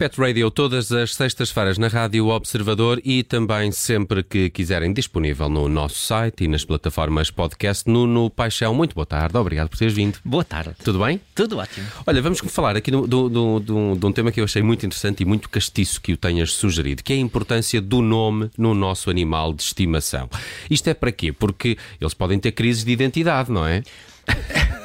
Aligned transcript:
Pet 0.00 0.18
Radio 0.18 0.50
todas 0.50 0.90
as 0.92 1.14
sextas-feiras 1.14 1.76
na 1.76 1.86
Rádio 1.86 2.28
Observador 2.28 3.02
e 3.04 3.22
também 3.22 3.70
sempre 3.70 4.22
que 4.22 4.48
quiserem 4.48 4.94
disponível 4.94 5.50
no 5.50 5.68
nosso 5.68 5.96
site 5.96 6.44
e 6.44 6.48
nas 6.48 6.64
plataformas 6.64 7.30
podcast. 7.30 7.86
Nuno 7.86 8.30
Paixão, 8.30 8.74
muito 8.74 8.94
boa 8.94 9.04
tarde, 9.04 9.36
obrigado 9.36 9.68
por 9.68 9.76
teres 9.76 9.92
vindo. 9.92 10.16
Boa 10.24 10.42
tarde. 10.42 10.72
Tudo 10.82 11.00
bem? 11.00 11.20
Tudo 11.34 11.58
ótimo. 11.58 11.86
Olha, 12.06 12.22
vamos 12.22 12.38
falar 12.38 12.78
aqui 12.78 12.90
do, 12.90 13.06
do, 13.06 13.28
do, 13.28 13.60
de 13.94 14.06
um 14.06 14.10
tema 14.10 14.32
que 14.32 14.40
eu 14.40 14.44
achei 14.44 14.62
muito 14.62 14.86
interessante 14.86 15.20
e 15.20 15.26
muito 15.26 15.50
castiço 15.50 16.00
que 16.00 16.14
o 16.14 16.16
tenhas 16.16 16.52
sugerido, 16.54 17.04
que 17.04 17.12
é 17.12 17.16
a 17.16 17.20
importância 17.20 17.78
do 17.78 18.00
nome 18.00 18.50
no 18.56 18.72
nosso 18.72 19.10
animal 19.10 19.52
de 19.52 19.64
estimação. 19.64 20.30
Isto 20.70 20.88
é 20.88 20.94
para 20.94 21.12
quê? 21.12 21.30
Porque 21.30 21.76
eles 22.00 22.14
podem 22.14 22.38
ter 22.38 22.52
crises 22.52 22.84
de 22.84 22.90
identidade, 22.90 23.52
não 23.52 23.66
é? 23.66 23.82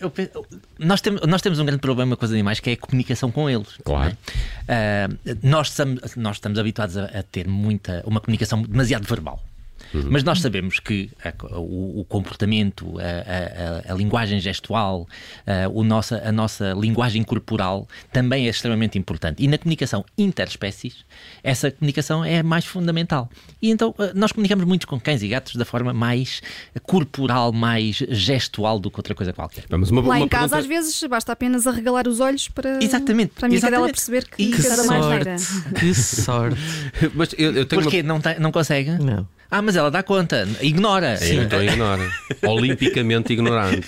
Eu, 0.00 0.12
eu, 0.16 0.46
nós, 0.78 1.00
temos, 1.00 1.20
nós 1.22 1.42
temos 1.42 1.58
um 1.58 1.64
grande 1.64 1.80
problema 1.80 2.16
com 2.16 2.24
os 2.24 2.30
animais 2.30 2.60
que 2.60 2.70
é 2.70 2.72
a 2.74 2.76
comunicação 2.76 3.30
com 3.30 3.48
eles. 3.48 3.68
Claro. 3.84 4.16
É? 4.68 5.08
Uh, 5.08 5.38
nós, 5.42 5.68
estamos, 5.68 6.16
nós 6.16 6.36
estamos 6.36 6.58
habituados 6.58 6.96
a, 6.96 7.04
a, 7.04 7.22
ter 7.22 7.46
muita, 7.46 8.02
uma 8.06 8.20
comunicação 8.20 8.62
demasiado 8.62 9.06
verbal. 9.06 9.42
Uhum. 9.94 10.08
Mas 10.10 10.24
nós 10.24 10.40
sabemos 10.40 10.80
que 10.80 11.10
a, 11.24 11.32
o, 11.58 12.00
o, 12.00 12.04
comportamento, 12.04 12.94
a, 12.98 13.90
a, 13.90 13.92
a, 13.92 13.96
linguagem 13.96 14.40
gestual, 14.40 15.06
o 15.72 15.84
nossa, 15.84 16.22
a 16.24 16.32
nossa 16.32 16.72
linguagem 16.72 17.22
corporal 17.22 17.86
também 18.12 18.46
é 18.46 18.50
extremamente 18.50 18.98
importante. 18.98 19.42
E 19.42 19.48
na 19.48 19.58
comunicação 19.58 20.04
interespécies, 20.16 21.04
essa 21.42 21.70
comunicação 21.70 22.24
é 22.24 22.42
mais 22.42 22.64
fundamental. 22.64 23.28
E 23.60 23.70
então 23.70 23.94
eh, 23.98 24.12
nós 24.14 24.32
comunicamos 24.32 24.64
muito 24.64 24.86
com 24.86 24.98
cães 24.98 25.22
e 25.22 25.28
gatos 25.28 25.56
da 25.56 25.64
forma 25.64 25.92
mais 25.92 26.40
corporal, 26.82 27.52
mais 27.52 27.96
gestual 28.08 28.78
do 28.78 28.90
que 28.90 28.98
outra 28.98 29.14
coisa 29.14 29.32
qualquer. 29.32 29.64
Vamos 29.68 29.90
uma, 29.90 30.00
Lá 30.02 30.16
uma 30.16 30.20
em 30.20 30.28
casa, 30.28 30.56
pergunta... 30.56 30.58
às 30.58 30.66
vezes, 30.66 31.02
basta 31.08 31.32
apenas 31.32 31.66
arregalar 31.66 32.08
os 32.08 32.20
olhos 32.20 32.48
para, 32.48 32.82
exatamente, 32.82 33.32
para 33.34 33.46
a 33.46 33.48
minha 33.48 33.60
cadela 33.60 33.86
perceber 33.86 34.24
que, 34.24 34.36
que, 34.36 34.56
que 34.56 34.62
sorte, 34.62 34.86
mais 34.86 35.06
neira. 35.06 35.36
Que 35.78 35.94
sorte. 35.94 36.60
Mas 37.14 37.34
eu, 37.38 37.52
eu 37.54 37.66
tenho 37.66 37.82
Porquê? 37.82 38.00
Uma... 38.00 38.14
Não, 38.14 38.20
não 38.40 38.52
consegue? 38.52 38.90
Não. 38.92 39.26
Ah, 39.54 39.60
mas 39.60 39.76
ela 39.76 39.90
dá 39.90 40.02
conta, 40.02 40.48
ignora. 40.62 41.14
Sim, 41.18 41.40
então 41.40 41.62
ignora. 41.62 42.10
Olimpicamente 42.40 43.34
ignorante. 43.34 43.86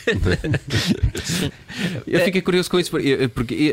Eu 2.06 2.20
fiquei 2.20 2.42
curioso 2.42 2.70
com 2.70 2.78
isso, 2.78 2.90
porque 3.32 3.72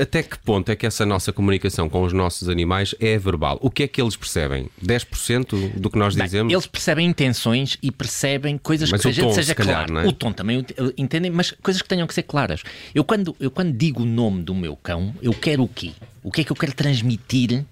até 0.00 0.22
que 0.22 0.38
ponto 0.38 0.70
é 0.70 0.76
que 0.76 0.86
essa 0.86 1.04
nossa 1.04 1.32
comunicação 1.32 1.88
com 1.88 2.04
os 2.04 2.12
nossos 2.12 2.48
animais 2.48 2.94
é 3.00 3.18
verbal? 3.18 3.58
O 3.60 3.72
que 3.72 3.82
é 3.82 3.88
que 3.88 4.00
eles 4.00 4.14
percebem? 4.14 4.70
10% 4.80 5.80
do 5.80 5.90
que 5.90 5.98
nós 5.98 6.14
dizemos? 6.14 6.46
Bem, 6.46 6.54
eles 6.54 6.68
percebem 6.68 7.08
intenções 7.08 7.76
e 7.82 7.90
percebem 7.90 8.56
coisas 8.56 8.88
mas 8.88 9.02
que 9.02 9.08
a 9.08 9.10
gente 9.10 9.24
tom, 9.24 9.32
seja 9.32 9.52
calhar, 9.52 9.88
claro. 9.88 10.06
É? 10.06 10.08
O 10.08 10.12
tom 10.12 10.32
também 10.32 10.64
entendem, 10.96 11.28
mas 11.28 11.50
coisas 11.50 11.82
que 11.82 11.88
tenham 11.88 12.06
que 12.06 12.14
ser 12.14 12.22
claras. 12.22 12.62
Eu 12.94 13.02
quando, 13.02 13.34
eu 13.40 13.50
quando 13.50 13.72
digo 13.72 14.02
o 14.02 14.06
nome 14.06 14.44
do 14.44 14.54
meu 14.54 14.76
cão, 14.76 15.12
eu 15.20 15.32
quero 15.32 15.64
o 15.64 15.68
quê? 15.68 15.90
O 16.22 16.30
que 16.30 16.42
é 16.42 16.44
que 16.44 16.52
eu 16.52 16.56
quero 16.56 16.72
transmitir 16.72 17.64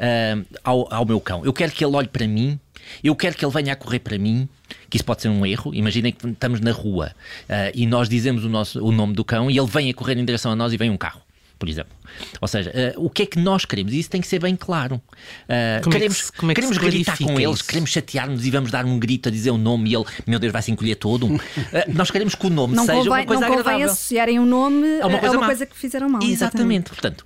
uh, 0.00 0.46
ao, 0.64 0.88
ao 0.90 1.04
meu 1.04 1.20
cão? 1.20 1.44
Eu 1.44 1.52
quero 1.52 1.70
que 1.70 1.84
ele 1.84 1.94
olhe 1.94 2.08
para 2.08 2.26
mim 2.26 2.58
eu 3.02 3.14
quero 3.14 3.36
que 3.36 3.44
ele 3.44 3.52
venha 3.52 3.72
a 3.72 3.76
correr 3.76 3.98
para 3.98 4.18
mim, 4.18 4.48
que 4.88 4.96
isso 4.96 5.04
pode 5.04 5.22
ser 5.22 5.28
um 5.28 5.44
erro. 5.44 5.74
Imaginem 5.74 6.12
que 6.12 6.26
estamos 6.26 6.60
na 6.60 6.72
rua 6.72 7.12
uh, 7.48 7.70
e 7.74 7.86
nós 7.86 8.08
dizemos 8.08 8.44
o, 8.44 8.48
nosso, 8.48 8.84
o 8.84 8.92
nome 8.92 9.14
do 9.14 9.24
cão 9.24 9.50
e 9.50 9.58
ele 9.58 9.66
vem 9.66 9.90
a 9.90 9.94
correr 9.94 10.16
em 10.18 10.24
direção 10.24 10.52
a 10.52 10.56
nós 10.56 10.72
e 10.72 10.76
vem 10.76 10.90
um 10.90 10.96
carro 10.96 11.24
por 11.64 11.68
exemplo. 11.68 11.92
Ou 12.40 12.48
seja, 12.48 12.70
uh, 12.96 13.04
o 13.04 13.10
que 13.10 13.22
é 13.22 13.26
que 13.26 13.38
nós 13.38 13.64
queremos? 13.64 13.92
E 13.92 13.98
isso 13.98 14.10
tem 14.10 14.20
que 14.20 14.26
ser 14.26 14.38
bem 14.38 14.56
claro. 14.56 14.96
Uh, 15.44 15.88
queremos 15.90 16.28
é 16.28 16.32
que, 16.32 16.38
como 16.38 16.52
é 16.52 16.54
que 16.54 16.60
queremos 16.60 16.78
gritar 16.78 17.18
com 17.18 17.40
eles, 17.40 17.56
isso? 17.56 17.64
queremos 17.66 17.90
chatear-nos 17.90 18.46
e 18.46 18.50
vamos 18.50 18.70
dar 18.70 18.84
um 18.84 18.98
grito 18.98 19.28
a 19.28 19.32
dizer 19.32 19.50
o 19.50 19.58
nome 19.58 19.90
e 19.90 19.94
ele, 19.94 20.04
meu 20.26 20.38
Deus, 20.38 20.52
vai 20.52 20.62
se 20.62 20.70
encolher 20.70 20.96
todo. 20.96 21.26
Uh, 21.26 21.40
nós 21.94 22.10
queremos 22.10 22.34
que 22.34 22.46
o 22.46 22.50
nome 22.50 22.74
não 22.74 22.84
seja 22.84 22.98
convém, 22.98 23.12
uma 23.12 23.26
coisa 23.26 23.40
não 23.40 23.52
agradável. 23.52 23.72
Não 23.72 23.78
convém 23.78 23.84
associarem 23.84 24.38
o 24.38 24.42
um 24.42 24.46
nome 24.46 25.00
a 25.00 25.06
uma 25.06 25.18
coisa, 25.18 25.34
a 25.34 25.38
uma 25.38 25.46
coisa 25.46 25.66
que 25.66 25.76
fizeram 25.76 26.08
mal. 26.08 26.22
Exatamente. 26.22 26.90
exatamente. 26.90 26.90
Portanto, 26.90 27.24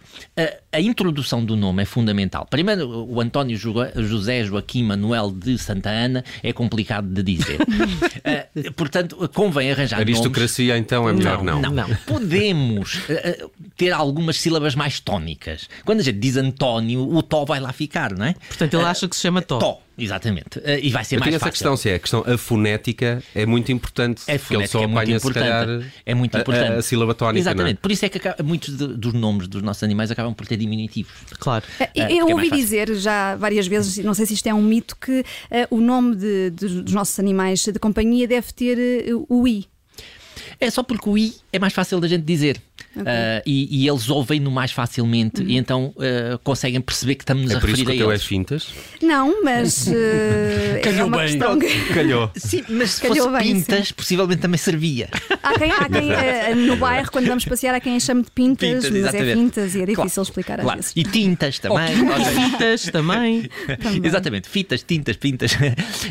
a 0.72 0.81
introdução 0.81 1.44
do 1.44 1.56
nome 1.56 1.83
é 1.83 1.87
fundamental. 1.87 2.47
Primeiro, 2.49 2.88
o 2.88 3.21
António 3.21 3.56
José 3.56 4.44
Joaquim 4.44 4.84
Manuel 4.84 5.31
de 5.31 5.59
Santa 5.59 5.91
Ana 5.91 6.25
é 6.43 6.53
complicado 6.53 7.06
de 7.09 7.22
dizer. 7.22 7.59
portanto, 8.77 9.28
convém 9.34 9.71
arranjar 9.71 10.00
Aristocracia, 10.00 10.75
nomes. 10.75 10.81
então, 10.81 11.09
é 11.09 11.12
melhor 11.12 11.43
não. 11.43 11.61
Não, 11.61 11.71
não. 11.71 11.88
não. 11.88 11.97
Podemos 12.06 13.00
ter 13.77 13.93
algumas 13.93 14.38
sílabas 14.38 14.68
mais 14.75 15.01
tónicas. 15.01 15.69
Quando 15.84 16.01
a 16.01 16.03
gente 16.03 16.19
diz 16.19 16.37
António, 16.37 17.01
o 17.01 17.23
Tó 17.23 17.45
vai 17.45 17.61
lá 17.61 17.73
ficar, 17.73 18.12
não 18.12 18.27
é? 18.27 18.34
Portanto, 18.34 18.75
ele 18.75 18.84
acha 18.84 19.09
que 19.09 19.17
se 19.17 19.23
chama 19.23 19.43
Tó. 19.43 19.59
Tó. 19.59 19.83
Exatamente. 19.99 20.61
Uh, 20.61 20.79
e 20.81 20.91
vai 20.91 21.05
ser 21.05 21.17
Eu 21.17 21.21
mais 21.21 21.34
essa 21.34 21.41
fácil. 21.41 21.53
questão, 21.53 21.77
se 21.77 21.91
é 21.91 21.95
a 21.97 21.99
questão, 21.99 22.25
a 22.25 22.39
fonética 22.39 23.21
é 23.34 23.45
muito 23.45 23.73
importante. 23.73 24.23
A 24.31 24.39
porque 24.39 24.55
ele 24.55 24.67
só 24.69 24.79
é 24.79 24.87
muito 24.87 24.99
apanha, 24.99 25.17
importante. 25.17 25.45
se 25.45 25.51
calhar, 25.51 25.93
é 26.06 26.15
muito 26.15 26.39
importante. 26.39 26.71
A, 26.71 26.75
a, 26.75 26.79
a 26.79 26.83
sílaba 26.83 27.15
tónica. 27.15 27.41
Exatamente. 27.41 27.79
É? 27.79 27.81
Por 27.83 27.91
isso 27.91 28.05
é 28.05 28.09
que 28.09 28.19
acaba, 28.19 28.43
muitos 28.45 28.77
de, 28.77 28.87
dos 28.87 29.12
nomes 29.12 29.49
dos 29.49 29.61
nossos 29.61 29.83
animais 29.83 30.11
acabam 30.12 30.33
por 30.33 30.47
ter 30.47 30.56
diminutivos. 30.56 31.12
Claro. 31.41 31.65
Uh, 31.81 31.87
eu 31.97 32.29
é 32.29 32.33
ouvi 32.33 32.49
dizer 32.49 32.95
já 32.95 33.35
várias 33.35 33.67
vezes, 33.67 33.99
não 34.05 34.15
sei 34.15 34.25
se 34.27 34.35
isto 34.35 34.47
é 34.47 34.55
um 34.55 34.62
mito, 34.62 34.97
que 34.97 35.21
uh, 35.21 35.25
o 35.77 35.81
nome 35.81 36.15
de, 36.15 36.50
de, 36.50 36.83
dos 36.83 36.95
nossos 36.95 37.19
animais 37.19 37.65
de 37.65 37.79
companhia 37.81 38.29
deve 38.29 38.53
ter 38.53 38.79
o 39.29 39.49
I. 39.49 39.67
É 40.61 40.71
só 40.71 40.85
porque 40.85 41.09
o 41.09 41.19
I 41.19 41.35
é 41.53 41.59
mais 41.59 41.73
fácil 41.73 41.99
da 41.99 42.06
gente 42.06 42.23
dizer. 42.23 42.62
Okay. 42.91 43.03
Uh, 43.03 43.43
e, 43.47 43.84
e, 43.84 43.89
eles 43.89 44.09
ouvem-no 44.09 44.50
mais 44.50 44.72
facilmente 44.72 45.43
uhum. 45.43 45.49
e 45.49 45.56
então 45.56 45.94
uh, 45.97 46.39
conseguem 46.43 46.81
perceber 46.81 47.15
que 47.15 47.22
estamos 47.22 47.50
é 47.50 47.55
a 47.55 47.59
referir 47.59 47.89
a 47.89 47.93
eles. 47.93 47.93
É 47.93 47.94
por 47.94 47.94
isso 47.94 47.99
que 47.99 48.03
o 48.03 48.06
teu 48.06 48.12
é 48.12 48.19
fintas? 48.19 48.69
Não, 49.03 49.44
mas 49.44 49.87
uh, 49.87 49.93
Calhou 50.83 51.00
é 51.00 51.05
uma 51.05 51.17
bem. 51.19 51.27
questão 51.27 51.59
que... 51.59 51.84
Calhou. 51.94 52.31
Sim, 52.37 52.65
mas 52.69 52.91
se 52.93 53.03
Calhou 53.03 53.31
fosse 53.31 53.44
bem, 53.44 53.55
pintas, 53.55 53.88
sim. 53.88 53.94
possivelmente 53.94 54.41
também 54.41 54.59
servia. 54.59 55.09
Há 55.43 55.59
quem, 55.59 55.71
há 55.71 55.88
quem 55.88 56.67
no 56.67 56.77
bairro, 56.77 57.11
quando 57.11 57.27
vamos 57.27 57.44
passear, 57.44 57.75
há 57.75 57.81
quem 57.81 57.99
chame 58.00 58.22
de 58.22 58.31
pintas, 58.31 58.69
Pintas, 58.69 58.91
mas 58.91 58.94
é 58.94 58.99
exatamente. 58.99 59.34
pintas 59.37 59.75
e 59.75 59.83
é 59.83 59.87
difícil 59.87 60.09
Claro, 60.09 60.22
explicar 60.22 60.59
às 60.61 60.65
claro. 60.65 60.78
vezes. 60.81 60.93
E 60.97 61.03
tintas 61.05 61.59
também. 61.61 61.88
Fitas 61.97 62.83
também. 62.84 63.50
Também. 63.67 64.00
Exatamente, 64.05 64.49
fitas, 64.49 64.83
tintas, 64.83 65.17
pintas. 65.17 65.53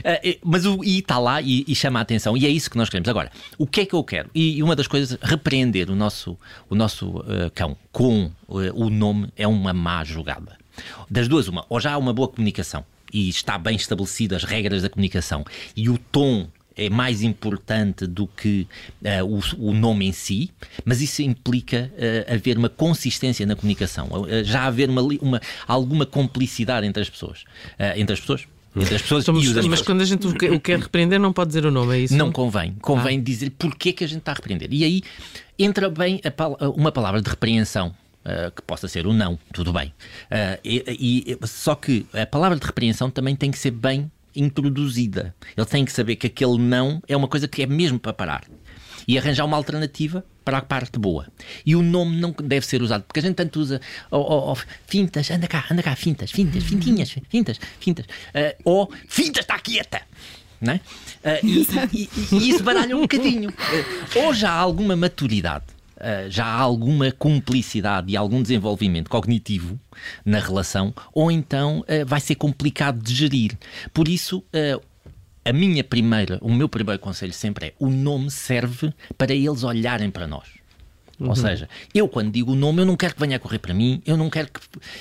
Eh, 0.03 0.37
Mas 0.43 0.65
o 0.65 0.83
I 0.83 0.99
está 0.99 1.19
lá 1.19 1.41
e, 1.41 1.65
e 1.67 1.75
chama 1.75 1.99
a 1.99 2.01
atenção, 2.01 2.37
e 2.37 2.45
é 2.45 2.49
isso 2.49 2.69
que 2.69 2.77
nós 2.77 2.89
queremos. 2.89 3.09
Agora, 3.09 3.31
o 3.57 3.65
que 3.65 3.81
é 3.81 3.85
que 3.85 3.93
eu 3.93 4.03
quero? 4.03 4.29
E 4.33 4.61
uma 4.61 4.75
das 4.75 4.87
coisas, 4.87 5.17
repreender 5.21 5.89
o 5.89 5.95
nosso, 5.95 6.37
o 6.69 6.75
nosso 6.75 7.19
uh, 7.19 7.51
cão 7.53 7.75
com 7.91 8.31
uh, 8.47 8.57
o 8.73 8.89
nome 8.89 9.29
é 9.35 9.47
uma 9.47 9.73
má 9.73 10.03
jogada. 10.03 10.57
Das 11.09 11.27
duas, 11.27 11.47
uma, 11.47 11.65
ou 11.69 11.79
já 11.79 11.93
há 11.93 11.97
uma 11.97 12.13
boa 12.13 12.27
comunicação 12.27 12.85
e 13.11 13.29
está 13.29 13.57
bem 13.57 13.75
estabelecidas 13.75 14.43
as 14.43 14.49
regras 14.49 14.81
da 14.81 14.89
comunicação 14.89 15.45
e 15.75 15.89
o 15.89 15.97
tom 15.97 16.47
é 16.77 16.89
mais 16.89 17.23
importante 17.23 18.05
do 18.05 18.27
que 18.27 18.67
uh, 19.01 19.25
o, 19.25 19.69
o, 19.69 19.73
nome 19.73 20.05
em 20.05 20.11
si, 20.11 20.51
mas 20.85 21.01
isso 21.01 21.23
implica 21.23 21.91
uh, 21.93 22.33
haver 22.35 22.57
uma 22.57 22.69
consistência 22.69 23.45
na 23.45 23.55
comunicação, 23.55 24.07
uh, 24.11 24.43
já 24.43 24.65
haver 24.65 24.87
uma, 24.87 25.01
uma, 25.01 25.41
alguma 25.67 26.05
complicidade 26.05 26.85
entre 26.85 27.01
as 27.01 27.09
pessoas. 27.09 27.45
entre 27.95 28.13
as 28.13 28.19
pessoas? 28.19 28.47
As 28.81 29.01
pessoas 29.01 29.21
Estamos, 29.21 29.43
e 29.43 29.47
os 29.47 29.67
mas 29.67 29.81
quando 29.81 30.01
a 30.01 30.05
gente 30.05 30.27
o 30.27 30.33
quer, 30.33 30.51
o 30.51 30.59
quer 30.59 30.79
repreender, 30.79 31.19
não 31.19 31.33
pode 31.33 31.49
dizer 31.49 31.65
o 31.65 31.71
nome, 31.71 31.95
é 31.95 31.99
isso? 32.01 32.15
Não 32.15 32.31
convém. 32.31 32.75
Convém 32.81 33.19
ah. 33.19 33.21
dizer 33.21 33.51
porquê 33.51 33.91
que 33.93 34.03
a 34.03 34.07
gente 34.07 34.19
está 34.19 34.31
a 34.31 34.35
repreender. 34.35 34.69
E 34.71 34.83
aí 34.83 35.01
entra 35.57 35.89
bem 35.89 36.21
a, 36.23 36.69
uma 36.69 36.91
palavra 36.91 37.21
de 37.21 37.29
repreensão. 37.29 37.93
Uh, 38.25 38.51
que 38.51 38.61
possa 38.61 38.89
ser 38.89 39.07
o 39.07 39.13
não, 39.13 39.39
tudo 39.53 39.71
bem. 39.71 39.87
Uh, 40.29 40.59
e, 40.61 41.37
e, 41.39 41.47
só 41.47 41.75
que 41.75 42.05
a 42.11 42.25
palavra 42.25 42.59
de 42.59 42.65
repreensão 42.65 43.09
também 43.09 43.37
tem 43.37 43.49
que 43.49 43.57
ser 43.57 43.71
bem 43.71 44.11
introduzida. 44.35 45.33
Ele 45.55 45.65
tem 45.65 45.85
que 45.85 45.91
saber 45.91 46.17
que 46.17 46.27
aquele 46.27 46.57
não 46.57 47.01
é 47.07 47.15
uma 47.15 47.29
coisa 47.29 47.47
que 47.47 47.63
é 47.63 47.65
mesmo 47.65 47.97
para 47.97 48.11
parar. 48.11 48.43
E 49.07 49.17
arranjar 49.17 49.45
uma 49.45 49.55
alternativa 49.55 50.25
para 50.43 50.57
a 50.57 50.61
parte 50.61 50.99
boa. 50.99 51.27
E 51.65 51.75
o 51.75 51.81
nome 51.81 52.17
não 52.17 52.31
deve 52.31 52.65
ser 52.65 52.81
usado, 52.81 53.03
porque 53.03 53.19
a 53.19 53.23
gente 53.23 53.35
tanto 53.35 53.59
usa 53.59 53.79
oh, 54.11 54.17
oh, 54.17 54.51
oh, 54.51 54.57
fintas, 54.85 55.29
anda 55.31 55.47
cá, 55.47 55.65
anda 55.71 55.81
cá, 55.81 55.95
fintas, 55.95 56.31
fintas, 56.31 56.63
fintinhas, 56.63 57.15
fintas, 57.29 57.59
fintas. 57.79 58.05
Uh, 58.05 58.55
ou 58.63 58.91
fintas, 59.07 59.43
está 59.43 59.59
quieta. 59.59 60.01
Não 60.59 60.73
é? 60.73 60.75
Uh, 60.77 61.45
e, 61.45 61.67
e, 61.93 62.09
e, 62.31 62.49
isso 62.49 62.63
baralha 62.63 62.95
um 62.95 63.01
bocadinho. 63.01 63.49
Uh, 63.49 64.25
ou 64.25 64.33
já 64.33 64.51
há 64.51 64.59
alguma 64.59 64.95
maturidade, 64.95 65.65
uh, 65.97 66.29
já 66.29 66.45
há 66.45 66.59
alguma 66.59 67.11
cumplicidade 67.11 68.11
e 68.11 68.17
algum 68.17 68.41
desenvolvimento 68.41 69.09
cognitivo 69.09 69.79
na 70.25 70.39
relação, 70.39 70.93
ou 71.13 71.31
então 71.31 71.83
vai 72.05 72.19
ser 72.19 72.35
complicado 72.35 73.01
de 73.01 73.15
gerir. 73.15 73.57
Por 73.91 74.07
isso, 74.07 74.43
a 75.49 75.53
minha 75.53 75.83
primeira, 75.83 76.37
o 76.41 76.51
meu 76.51 76.67
primeiro 76.67 76.99
conselho 76.99 77.33
sempre 77.33 77.67
é: 77.67 77.73
o 77.79 77.89
nome 77.89 78.29
serve 78.29 78.93
para 79.17 79.33
eles 79.33 79.63
olharem 79.63 80.09
para 80.09 80.27
nós. 80.27 80.47
Uhum. 81.19 81.29
Ou 81.29 81.35
seja, 81.35 81.67
eu 81.93 82.07
quando 82.07 82.31
digo 82.31 82.51
o 82.51 82.55
nome, 82.55 82.81
eu 82.81 82.85
não 82.85 82.95
quero 82.95 83.15
que 83.15 83.19
venha 83.19 83.37
a 83.37 83.39
correr 83.39 83.59
para 83.59 83.73
mim, 83.73 84.01
eu 84.05 84.15
não 84.15 84.29
quero 84.29 84.47
que 84.47 84.59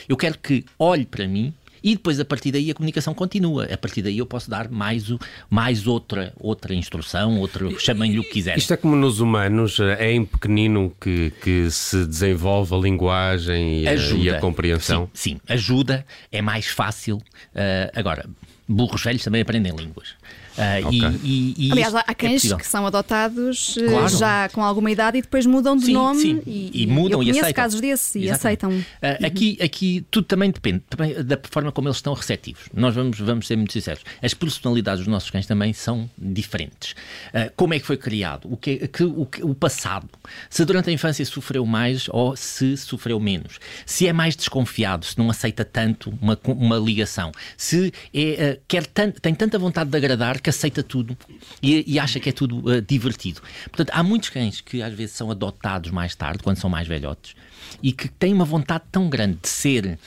eu 0.08 0.16
quero 0.16 0.38
que 0.38 0.64
olhe 0.78 1.04
para 1.04 1.26
mim 1.28 1.52
E 1.86 1.94
depois, 1.94 2.18
a 2.18 2.24
partir 2.24 2.50
daí, 2.50 2.68
a 2.68 2.74
comunicação 2.74 3.14
continua. 3.14 3.64
A 3.72 3.76
partir 3.76 4.02
daí, 4.02 4.18
eu 4.18 4.26
posso 4.26 4.50
dar 4.50 4.68
mais, 4.68 5.08
o, 5.08 5.20
mais 5.48 5.86
outra, 5.86 6.32
outra 6.36 6.74
instrução, 6.74 7.38
outro, 7.38 7.78
chamem-lhe 7.78 8.18
o 8.18 8.24
que 8.24 8.30
quiser. 8.30 8.58
Isto 8.58 8.74
é 8.74 8.76
como 8.76 8.96
nos 8.96 9.20
humanos, 9.20 9.78
é 9.78 10.12
em 10.12 10.24
pequenino 10.24 10.92
que, 11.00 11.32
que 11.42 11.70
se 11.70 12.04
desenvolve 12.04 12.74
a 12.74 12.78
linguagem 12.78 13.82
e 13.82 13.88
a, 13.88 13.94
e 13.94 14.30
a 14.30 14.40
compreensão. 14.40 15.08
Sim, 15.14 15.34
sim, 15.34 15.40
ajuda, 15.48 16.04
é 16.32 16.42
mais 16.42 16.66
fácil. 16.66 17.18
Uh, 17.18 17.90
agora, 17.94 18.28
burros 18.68 19.02
velhos 19.02 19.24
também 19.24 19.42
aprendem 19.42 19.74
línguas. 19.74 20.14
Uh, 20.56 20.86
okay. 20.86 21.20
e, 21.22 21.54
e, 21.58 21.68
e 21.68 21.72
Aliás, 21.72 21.94
há 21.94 22.14
cães 22.14 22.50
é 22.50 22.56
que 22.56 22.66
são 22.66 22.86
adotados 22.86 23.76
eh, 23.76 23.86
claro. 23.88 24.08
já 24.08 24.48
com 24.48 24.62
alguma 24.62 24.90
idade 24.90 25.18
e 25.18 25.22
depois 25.22 25.44
mudam 25.44 25.76
de 25.76 25.86
sim, 25.86 25.92
nome 25.92 26.20
sim. 26.20 26.42
E, 26.46 26.82
e, 26.82 26.86
mudam 26.86 27.22
eu 27.22 27.28
e 27.28 27.30
aceitam. 27.30 27.52
casos 27.52 27.80
desses 27.80 28.14
e 28.14 28.30
aceitam. 28.30 28.70
Uh, 28.70 29.26
aqui, 29.26 29.58
aqui 29.60 30.06
tudo 30.10 30.24
também 30.24 30.50
depende 30.50 30.82
também 30.88 31.22
da 31.22 31.38
forma 31.50 31.70
como 31.70 31.88
eles 31.88 31.98
estão 31.98 32.14
receptivos. 32.14 32.64
Nós 32.72 32.94
vamos, 32.94 33.18
vamos 33.18 33.46
ser 33.46 33.56
muito 33.56 33.72
sinceros. 33.72 34.02
As 34.22 34.32
personalidades 34.32 35.00
dos 35.00 35.08
nossos 35.08 35.30
cães 35.30 35.46
também 35.46 35.74
são 35.74 36.08
diferentes. 36.16 36.92
Uh, 36.92 37.52
como 37.54 37.74
é 37.74 37.78
que 37.78 37.84
foi 37.86 37.98
criado? 37.98 38.50
O, 38.50 38.56
que, 38.56 38.88
que, 38.88 39.04
o, 39.04 39.28
o 39.42 39.54
passado? 39.54 40.08
Se 40.48 40.64
durante 40.64 40.88
a 40.88 40.92
infância 40.92 41.24
sofreu 41.26 41.66
mais 41.66 42.08
ou 42.08 42.34
se 42.34 42.78
sofreu 42.78 43.20
menos? 43.20 43.58
Se 43.84 44.06
é 44.06 44.12
mais 44.12 44.34
desconfiado, 44.34 45.04
se 45.04 45.18
não 45.18 45.28
aceita 45.28 45.64
tanto 45.66 46.16
uma, 46.20 46.38
uma 46.44 46.78
ligação? 46.78 47.30
Se 47.58 47.92
é, 48.14 48.58
quer 48.66 48.86
tanto, 48.86 49.20
tem 49.20 49.34
tanta 49.34 49.58
vontade 49.58 49.90
de 49.90 49.96
agradar 49.96 50.40
que 50.46 50.50
aceita 50.50 50.80
tudo 50.80 51.18
e, 51.60 51.84
e 51.92 51.98
acha 51.98 52.20
que 52.20 52.28
é 52.28 52.32
tudo 52.32 52.58
uh, 52.58 52.80
divertido. 52.80 53.40
Portanto, 53.64 53.90
há 53.92 54.00
muitos 54.00 54.28
cães 54.28 54.60
que 54.60 54.80
às 54.80 54.94
vezes 54.94 55.16
são 55.16 55.28
adotados 55.28 55.90
mais 55.90 56.14
tarde, 56.14 56.40
quando 56.40 56.56
são 56.56 56.70
mais 56.70 56.86
velhotes, 56.86 57.34
e 57.82 57.90
que 57.90 58.06
têm 58.06 58.32
uma 58.32 58.44
vontade 58.44 58.84
tão 58.92 59.08
grande 59.08 59.38
de 59.42 59.48
ser 59.48 59.86
uh, 59.86 59.98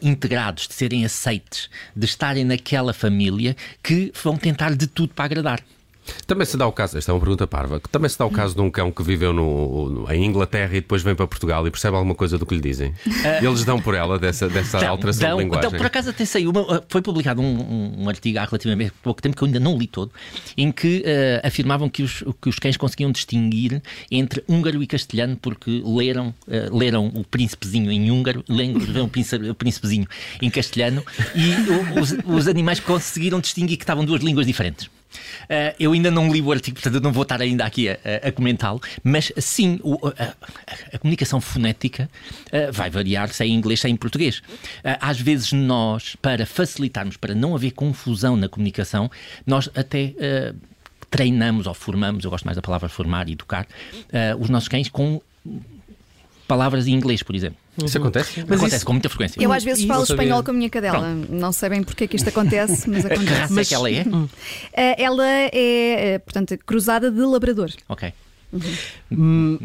integrados, 0.00 0.66
de 0.66 0.72
serem 0.72 1.04
aceites, 1.04 1.68
de 1.94 2.06
estarem 2.06 2.44
naquela 2.44 2.94
família, 2.94 3.54
que 3.82 4.10
vão 4.22 4.38
tentar 4.38 4.74
de 4.74 4.86
tudo 4.86 5.12
para 5.12 5.26
agradar. 5.26 5.62
Também 6.26 6.46
se 6.46 6.56
dá 6.56 6.66
o 6.66 6.72
caso, 6.72 6.98
esta 6.98 7.10
é 7.10 7.14
uma 7.14 7.20
pergunta 7.20 7.46
parva, 7.46 7.80
também 7.90 8.08
se 8.08 8.18
dá 8.18 8.24
o 8.26 8.30
caso 8.30 8.54
de 8.54 8.60
um 8.60 8.70
cão 8.70 8.90
que 8.90 9.02
viveu 9.02 9.32
no, 9.32 9.88
no, 9.88 10.12
em 10.12 10.24
Inglaterra 10.24 10.72
e 10.72 10.80
depois 10.80 11.02
vem 11.02 11.14
para 11.14 11.26
Portugal 11.26 11.66
e 11.66 11.70
percebe 11.70 11.96
alguma 11.96 12.14
coisa 12.14 12.38
do 12.38 12.46
que 12.46 12.54
lhe 12.54 12.60
dizem? 12.60 12.90
Uh, 13.06 13.44
Eles 13.44 13.64
dão 13.64 13.80
por 13.80 13.94
ela 13.94 14.18
dessa, 14.18 14.48
dessa 14.48 14.80
dão, 14.80 14.90
alteração 14.90 15.28
dão, 15.28 15.38
de 15.38 15.44
linguagem? 15.44 15.68
Então, 15.68 15.78
por 15.78 15.86
acaso 15.86 16.10
até 16.10 16.24
saiu, 16.24 16.50
uma, 16.50 16.84
foi 16.88 17.02
publicado 17.02 17.40
um, 17.40 17.44
um, 17.44 18.02
um, 18.04 18.08
artigo 18.08 18.38
há 18.38 18.44
relativamente 18.44 18.92
pouco 19.02 19.22
tempo, 19.22 19.36
que 19.36 19.42
eu 19.42 19.46
ainda 19.46 19.60
não 19.60 19.76
li 19.78 19.86
todo, 19.86 20.10
em 20.56 20.70
que 20.70 20.98
uh, 20.98 21.46
afirmavam 21.46 21.88
que 21.88 22.02
os, 22.02 22.24
que 22.40 22.48
os 22.48 22.58
cães 22.58 22.76
conseguiam 22.76 23.10
distinguir 23.10 23.82
entre 24.10 24.44
húngaro 24.48 24.82
e 24.82 24.86
castelhano 24.86 25.36
porque 25.36 25.82
leram, 25.84 26.34
uh, 26.46 26.76
leram 26.76 27.06
o 27.14 27.24
príncipezinho 27.24 27.90
em 27.90 28.10
húngaro, 28.10 28.44
leram 28.48 29.04
o 29.50 29.54
príncipezinho 29.54 30.06
em 30.40 30.50
castelhano 30.50 31.02
e 31.34 31.98
os, 31.98 32.14
os 32.24 32.48
animais 32.48 32.80
conseguiram 32.80 33.40
distinguir 33.40 33.76
que 33.76 33.84
estavam 33.84 34.04
duas 34.04 34.22
línguas 34.22 34.46
diferentes. 34.46 34.88
Uh, 35.44 35.74
eu 35.78 35.92
ainda 35.92 36.10
não 36.10 36.32
li 36.32 36.40
o 36.40 36.50
artigo, 36.52 36.80
portanto 36.80 37.02
não 37.02 37.12
vou 37.12 37.22
estar 37.22 37.40
ainda 37.40 37.64
aqui 37.64 37.88
a, 37.88 37.98
a, 38.22 38.32
comentá-lo, 38.32 38.80
mas 39.02 39.32
sim, 39.36 39.78
o, 39.82 39.98
a, 40.08 40.34
a, 40.92 40.98
comunicação 40.98 41.40
fonética 41.40 42.08
uh, 42.46 42.72
vai 42.72 42.90
variar 42.90 43.28
se 43.28 43.42
é 43.42 43.46
em 43.46 43.52
inglês, 43.52 43.80
se 43.80 43.86
é 43.86 43.90
em 43.90 43.96
português. 43.96 44.38
Uh, 44.38 44.96
às 45.00 45.20
vezes 45.20 45.52
nós, 45.52 46.16
para 46.16 46.46
facilitarmos, 46.46 47.16
para 47.16 47.34
não 47.34 47.54
haver 47.54 47.72
confusão 47.72 48.36
na 48.36 48.48
comunicação, 48.48 49.10
nós 49.46 49.70
até 49.74 50.14
treinamos 51.10 51.66
ou 51.66 51.74
formamos, 51.74 52.24
eu 52.24 52.30
gosto 52.30 52.44
mais 52.44 52.56
da 52.56 52.62
palavra 52.62 52.88
formar 52.88 53.28
e 53.28 53.32
educar, 53.32 53.66
os 54.38 54.48
nossos 54.48 54.68
cães 54.68 54.88
com 54.88 55.20
palavras 56.46 56.86
em 56.86 56.92
inglês, 56.92 57.22
por 57.22 57.34
exemplo. 57.34 57.63
Isso 57.82 57.98
acontece? 57.98 58.44
Mas 58.46 58.58
acontece 58.58 58.76
isso... 58.76 58.86
com 58.86 58.92
muita 58.92 59.08
frequência. 59.08 59.42
Eu 59.42 59.52
às 59.52 59.64
vezes 59.64 59.84
falo 59.84 60.04
espanhol 60.04 60.42
com 60.42 60.50
a 60.50 60.54
minha 60.54 60.70
cadela. 60.70 61.00
Pronto. 61.00 61.32
Não 61.32 61.52
sabem 61.52 61.82
porque 61.82 62.04
é 62.04 62.06
que 62.06 62.16
isto 62.16 62.28
acontece, 62.28 62.88
mas 62.88 63.04
acontece. 63.06 63.26
Que 63.26 63.32
raça 63.32 63.54
mas... 63.54 63.66
é 63.66 63.68
que 63.68 63.74
ela 63.74 63.90
é? 63.90 64.04
Eh, 64.72 65.02
ela 65.02 65.28
é, 65.28 65.50
eh, 65.52 66.18
portanto, 66.20 66.56
cruzada 66.58 67.10
de 67.10 67.20
labrador. 67.20 67.70
Ok. 67.88 68.12
Uhum. 68.52 68.60
Hum, 69.10 69.58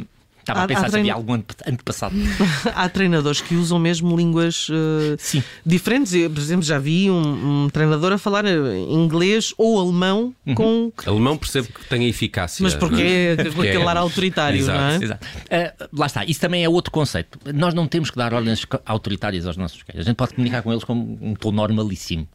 Estava 0.50 0.62
há, 0.62 0.64
a 0.64 0.68
pensar 0.68 0.90
se 0.90 0.98
havia 0.98 1.14
algum 1.14 1.34
antepassado. 1.34 2.16
há 2.76 2.90
treinadores 2.90 3.42
que 3.42 3.56
usam 3.56 3.80
mesmo 3.80 4.16
línguas 4.16 4.68
uh, 4.70 5.44
diferentes. 5.66 6.14
Eu, 6.14 6.30
por 6.30 6.40
exemplo, 6.40 6.64
já 6.64 6.80
vi 6.80 7.10
um, 7.10 7.66
um, 7.66 7.70
treinador 7.70 8.14
a 8.14 8.18
falar 8.18 8.46
eh, 8.46 8.78
inglês 8.90 9.54
ou 9.58 9.80
alemão 9.80 10.34
uhum. 10.46 10.56
com. 10.56 10.94
Alemão 11.06 11.38
percebo 11.38 11.68
que 11.68 11.86
tem 11.88 12.08
eficácia. 12.08 12.64
Mas 12.64 12.74
porque 12.74 13.02
é, 13.02 13.36
é 13.38 13.42
aquele 13.42 13.84
é... 13.84 13.88
ar 13.88 13.98
autoritário, 13.98 14.60
exato, 14.60 14.80
não 14.80 14.90
é? 14.90 14.96
Exato. 15.04 15.28
Uh, 15.28 15.90
lá 16.00 16.06
está, 16.06 16.26
isso 16.26 16.40
também 16.40 16.64
é 16.64 16.70
outro 16.70 16.92
conceito. 16.92 17.40
Nós 17.54 17.74
não 17.74 17.88
temos 17.88 18.10
que 18.10 18.18
dar 18.18 18.34
ordens 18.34 18.66
autoritárias 18.86 19.46
aos 19.46 19.58
nossos 19.58 19.84
cães. 19.84 20.00
A 20.00 20.04
gente 20.04 20.16
pode 20.16 20.34
comunicar 20.34 20.62
com 20.62 20.72
eles 20.72 20.84
com 20.84 20.94
um 20.94 21.34
tom 21.36 21.52
normalíssimo. 21.52 22.28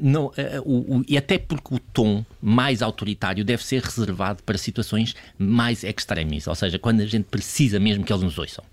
Não, 0.00 0.26
uh, 0.26 0.32
o, 0.64 0.98
o, 0.98 1.04
e 1.08 1.16
até 1.16 1.38
porque 1.38 1.74
o 1.74 1.78
tom 1.78 2.24
mais 2.40 2.82
autoritário 2.82 3.44
deve 3.44 3.64
ser 3.64 3.82
reservado 3.82 4.42
para 4.42 4.58
situações 4.58 5.14
mais 5.38 5.82
extremas, 5.82 6.46
ou 6.46 6.54
seja, 6.54 6.78
quando 6.78 7.00
a 7.00 7.06
gente 7.06 7.24
precisa 7.24 7.80
mesmo 7.80 8.04
que 8.04 8.12
eles 8.12 8.22
nos 8.22 8.38
ouçam. 8.38 8.64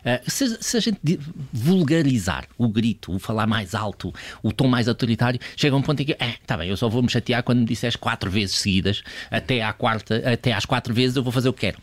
Uh, 0.00 0.30
se, 0.30 0.62
se, 0.62 0.76
a 0.76 0.80
gente 0.80 1.18
vulgarizar 1.52 2.46
o 2.58 2.68
grito, 2.68 3.14
o 3.14 3.18
falar 3.18 3.46
mais 3.46 3.74
alto, 3.74 4.12
o 4.42 4.52
tom 4.52 4.68
mais 4.68 4.88
autoritário, 4.88 5.40
chega 5.56 5.74
um 5.74 5.82
ponto 5.82 6.02
em 6.02 6.06
que, 6.06 6.12
é, 6.18 6.34
tá 6.46 6.56
bem, 6.56 6.68
eu 6.68 6.76
só 6.76 6.88
vou 6.88 7.02
me 7.02 7.10
chatear 7.10 7.42
quando 7.42 7.60
me 7.60 7.66
disseres 7.66 7.96
quatro 7.96 8.30
vezes 8.30 8.56
seguidas, 8.56 9.02
até 9.30 9.62
à 9.62 9.72
quarta, 9.72 10.16
até 10.30 10.52
às 10.52 10.66
quatro 10.66 10.92
vezes 10.92 11.16
eu 11.16 11.22
vou 11.22 11.32
fazer 11.32 11.48
o 11.48 11.52
que 11.52 11.60
quero. 11.60 11.78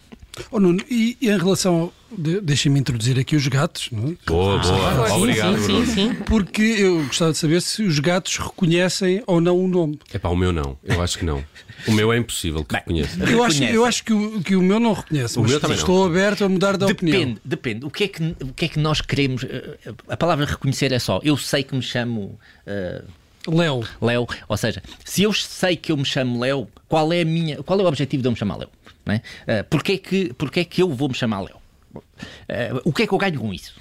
Oh, 0.50 0.60
Nuno, 0.60 0.82
e, 0.90 1.18
e 1.22 1.30
em 1.30 1.38
relação. 1.38 1.92
De, 2.16 2.42
Deixem-me 2.42 2.80
introduzir 2.80 3.18
aqui 3.20 3.36
os 3.36 3.48
gatos. 3.48 3.90
Não 3.92 4.10
é? 4.10 4.16
Boa, 4.26 4.58
boa. 4.60 5.08
Sim, 5.08 5.14
Obrigado, 5.14 5.58
sim, 5.58 5.64
Bruno. 5.64 5.86
Sim, 5.86 5.94
sim. 5.94 6.14
Porque 6.26 6.62
eu 6.62 7.04
gostava 7.06 7.32
de 7.32 7.38
saber 7.38 7.62
se 7.62 7.84
os 7.84 8.00
gatos 8.00 8.38
reconhecem 8.38 9.24
ou 9.28 9.40
não 9.40 9.58
o 9.58 9.68
nome. 9.68 10.00
É 10.14 10.20
pá, 10.20 10.30
o 10.30 10.36
meu 10.36 10.52
não. 10.52 10.78
Eu 10.84 11.02
acho 11.02 11.18
que 11.20 11.26
não. 11.26 11.44
O 11.88 11.92
meu 11.92 12.12
é 12.14 12.18
impossível 12.18 12.64
que 12.64 12.76
reconheça. 12.76 13.24
Eu 13.24 13.44
acho, 13.44 13.64
eu 13.64 13.86
acho 13.86 14.04
que, 14.04 14.14
o, 14.14 14.42
que 14.42 14.56
o 14.56 14.62
meu 14.62 14.80
não 14.80 14.94
reconhece, 14.94 15.38
o 15.40 15.42
mas 15.42 15.52
meu 15.52 15.60
também 15.60 15.78
estou 15.78 16.00
não. 16.00 16.06
aberto 16.06 16.44
a 16.44 16.50
mudar 16.50 16.78
de 16.78 16.86
depende, 16.86 17.16
opinião. 17.18 17.38
Depende, 17.44 17.86
O 17.86 17.90
que, 17.90 18.04
é 18.04 18.08
que, 18.08 18.36
o 18.42 18.54
que 18.54 18.66
é 18.66 18.68
que 18.68 18.80
nós 18.80 19.02
queremos? 19.02 19.44
Eh, 19.44 19.78
a 20.08 20.16
palavra 20.18 20.46
reconhecer 20.46 20.92
é 20.92 21.00
só. 21.00 21.20
Eu 21.24 21.38
sei 21.38 21.64
que 21.64 21.76
me 21.76 21.82
chamo. 21.82 22.38
Uh, 22.68 23.04
Léo. 23.48 23.84
Léo, 24.00 24.28
ou 24.48 24.58
seja, 24.58 24.84
se 25.04 25.24
eu 25.24 25.34
sei 25.34 25.76
que 25.76 25.92
eu 25.92 25.98
me 25.98 26.06
chamo 26.06 26.40
Léo, 26.40 26.68
qual 26.88 27.12
é, 27.12 27.22
a 27.22 27.26
minha, 27.26 27.64
qual 27.64 27.80
é 27.80 27.84
o 27.84 27.88
objetivo 27.88 28.22
de 28.22 28.28
eu 28.28 28.32
me 28.32 28.38
chamar 28.38 28.58
Léo? 28.58 28.70
Né? 29.06 29.22
Uh, 29.44 29.64
porquê, 29.70 29.98
que, 29.98 30.34
porquê 30.34 30.64
que 30.64 30.82
eu 30.82 30.90
vou 30.90 31.10
me 31.10 31.16
chamar 31.16 31.42
Léo? 31.42 31.62
Uh, 31.94 32.82
o 32.86 32.94
que 32.94 33.04
é 33.04 33.08
que 33.08 33.14
eu 33.14 33.18
ganho 33.18 33.40
com 33.40 33.54
isso? 33.54 33.74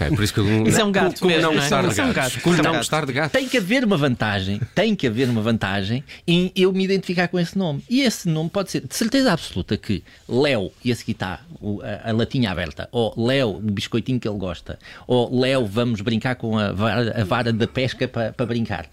É 0.00 0.08
por 0.08 0.22
isso 0.22 0.32
que 0.32 0.40
eu, 0.40 0.66
isso 0.66 0.80
é 0.80 0.84
um 0.84 0.90
gato 0.90 1.20
como 1.20 1.30
mesmo, 1.30 1.52
não 1.52 1.54
gostar 1.54 1.84
é? 1.84 1.88
de 1.88 1.94
gatos. 1.94 2.14
gato. 2.14 2.40
Como 2.40 2.62
não 2.62 2.72
gostar 2.72 3.06
de 3.06 3.12
gatos. 3.12 3.32
Tem 3.32 3.48
que 3.48 3.58
haver 3.58 3.84
uma 3.84 3.96
vantagem, 3.96 4.60
tem 4.74 4.96
que 4.96 5.06
haver 5.06 5.28
uma 5.28 5.42
vantagem 5.42 6.02
em 6.26 6.50
eu 6.56 6.72
me 6.72 6.84
identificar 6.84 7.28
com 7.28 7.38
esse 7.38 7.56
nome. 7.56 7.84
E 7.88 8.00
esse 8.00 8.28
nome 8.28 8.50
pode 8.50 8.70
ser, 8.70 8.86
de 8.86 8.94
certeza 8.94 9.32
absoluta, 9.32 9.76
que 9.76 10.02
Léo, 10.28 10.72
e 10.84 10.90
a 10.90 10.96
seguir 10.96 11.12
está 11.12 11.40
a, 11.82 12.10
a 12.10 12.12
latinha 12.12 12.50
aberta, 12.50 12.88
ou 12.90 13.14
Léo, 13.16 13.56
o 13.56 13.60
biscoitinho 13.60 14.18
que 14.18 14.26
ele 14.26 14.38
gosta, 14.38 14.78
ou 15.06 15.40
Léo, 15.40 15.66
vamos 15.66 16.00
brincar 16.00 16.34
com 16.36 16.58
a 16.58 16.72
vara, 16.72 17.20
a 17.20 17.24
vara 17.24 17.52
da 17.52 17.68
pesca 17.68 18.08
para, 18.08 18.32
para 18.32 18.46
brincar. 18.46 18.86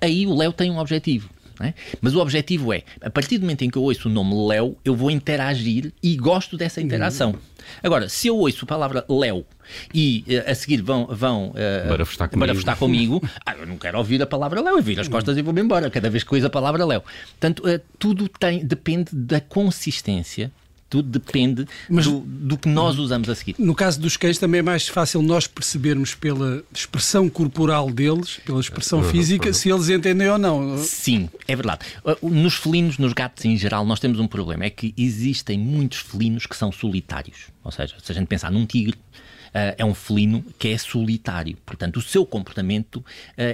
Aí 0.00 0.26
o 0.26 0.34
Léo 0.34 0.52
tem 0.52 0.70
um 0.70 0.78
objetivo 0.78 1.28
é? 1.60 1.74
Mas 2.00 2.14
o 2.14 2.20
objetivo 2.20 2.72
é, 2.72 2.82
a 3.00 3.10
partir 3.10 3.38
do 3.38 3.42
momento 3.42 3.62
em 3.62 3.70
que 3.70 3.78
eu 3.78 3.82
ouço 3.82 4.08
o 4.08 4.12
nome 4.12 4.34
Léo, 4.48 4.76
eu 4.84 4.94
vou 4.94 5.10
interagir 5.10 5.92
e 6.02 6.16
gosto 6.16 6.56
dessa 6.56 6.80
interação. 6.80 7.30
Uhum. 7.30 7.38
Agora, 7.82 8.08
se 8.08 8.28
eu 8.28 8.36
ouço 8.36 8.64
a 8.64 8.68
palavra 8.68 9.04
Léo 9.08 9.44
e 9.92 10.24
uh, 10.28 10.50
a 10.50 10.54
seguir 10.54 10.82
vão, 10.82 11.06
vão 11.06 11.50
uh, 11.50 11.88
barafustar 11.88 12.28
comigo, 12.28 12.46
barafustar 12.46 12.76
comigo 12.76 13.22
ah, 13.46 13.54
eu 13.56 13.66
não 13.66 13.78
quero 13.78 13.98
ouvir 13.98 14.20
a 14.20 14.26
palavra 14.26 14.60
Léo, 14.60 14.76
eu 14.76 14.82
viro 14.82 15.00
as 15.00 15.08
costas 15.08 15.36
e 15.36 15.42
vou-me 15.42 15.60
embora 15.60 15.88
cada 15.90 16.10
vez 16.10 16.24
que 16.24 16.34
ouço 16.34 16.46
a 16.46 16.50
palavra 16.50 16.84
Léo. 16.84 17.02
Portanto, 17.02 17.62
uh, 17.66 17.80
tudo 17.98 18.28
tem, 18.28 18.64
depende 18.64 19.10
da 19.12 19.40
consistência 19.40 20.50
tudo 20.88 21.08
depende 21.08 21.66
Mas, 21.88 22.06
do, 22.06 22.20
do, 22.20 22.58
que 22.58 22.68
nós 22.68 22.98
usamos 22.98 23.28
a 23.28 23.34
seguir. 23.34 23.56
No 23.58 23.74
caso 23.74 24.00
dos 24.00 24.16
cães, 24.16 24.38
também 24.38 24.60
é 24.60 24.62
mais 24.62 24.86
fácil 24.86 25.22
nós 25.22 25.46
percebermos 25.46 26.14
pela 26.14 26.62
expressão 26.72 27.28
corporal 27.28 27.90
deles, 27.90 28.40
pela 28.44 28.60
expressão 28.60 29.02
física, 29.02 29.52
se 29.52 29.70
eles 29.70 29.88
entendem 29.88 30.28
ou 30.28 30.38
não. 30.38 30.78
Sim, 30.78 31.28
é 31.48 31.56
verdade. 31.56 31.80
Uh, 32.04 32.28
nos 32.28 32.54
felinos, 32.54 32.98
nos 32.98 33.12
gatos 33.12 33.44
em 33.44 33.56
geral, 33.56 33.84
nós 33.84 34.00
temos 34.00 34.20
um 34.20 34.26
problema: 34.26 34.64
é 34.64 34.70
que 34.70 34.94
existem 34.96 35.58
muitos 35.58 35.98
felinos 35.98 36.46
que 36.46 36.56
são 36.56 36.70
solitários. 36.70 37.48
Ou 37.62 37.72
seja, 37.72 37.94
se 38.02 38.12
a 38.12 38.14
gente 38.14 38.26
pensar 38.26 38.50
num 38.50 38.66
tigre, 38.66 38.94
Uh, 38.94 39.43
é 39.78 39.84
um 39.84 39.94
felino 39.94 40.44
que 40.58 40.68
é 40.68 40.78
solitário. 40.78 41.56
Portanto, 41.64 41.96
o 41.96 42.02
seu 42.02 42.26
comportamento 42.26 42.96
uh, 42.96 43.04